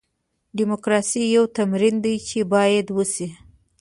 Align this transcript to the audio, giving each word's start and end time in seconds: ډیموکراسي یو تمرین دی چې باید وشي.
ډیموکراسي 0.57 1.23
یو 1.35 1.43
تمرین 1.57 1.95
دی 2.03 2.15
چې 2.27 2.39
باید 2.53 2.87
وشي. 2.95 3.27